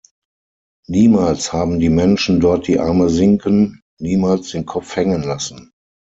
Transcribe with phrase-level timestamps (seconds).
[0.87, 5.73] Niemals haben die Menschen dort die Arme sinken, niemals den Kopf hängen lassen.